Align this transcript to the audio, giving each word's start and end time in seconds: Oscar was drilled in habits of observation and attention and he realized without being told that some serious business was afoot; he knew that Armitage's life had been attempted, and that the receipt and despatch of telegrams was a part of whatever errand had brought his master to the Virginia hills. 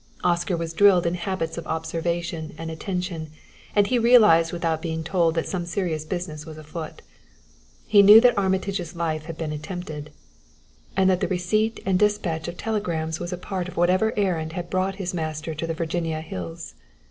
Oscar 0.23 0.57
was 0.57 0.73
drilled 0.73 1.05
in 1.05 1.13
habits 1.13 1.59
of 1.59 1.67
observation 1.67 2.55
and 2.57 2.71
attention 2.71 3.29
and 3.75 3.85
he 3.85 3.99
realized 3.99 4.51
without 4.51 4.81
being 4.81 5.03
told 5.03 5.35
that 5.35 5.47
some 5.47 5.63
serious 5.63 6.05
business 6.05 6.43
was 6.43 6.57
afoot; 6.57 7.03
he 7.85 8.01
knew 8.01 8.19
that 8.19 8.35
Armitage's 8.35 8.95
life 8.95 9.25
had 9.25 9.37
been 9.37 9.51
attempted, 9.53 10.11
and 10.97 11.07
that 11.07 11.19
the 11.19 11.27
receipt 11.27 11.79
and 11.85 11.99
despatch 11.99 12.47
of 12.47 12.57
telegrams 12.57 13.19
was 13.19 13.31
a 13.31 13.37
part 13.37 13.67
of 13.67 13.77
whatever 13.77 14.11
errand 14.17 14.53
had 14.53 14.71
brought 14.71 14.95
his 14.95 15.13
master 15.13 15.53
to 15.53 15.67
the 15.67 15.75
Virginia 15.75 16.21
hills. 16.21 16.73